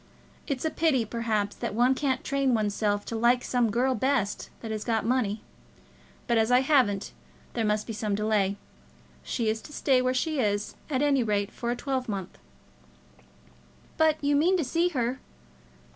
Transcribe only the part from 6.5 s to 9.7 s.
haven't, there must be some delay. She is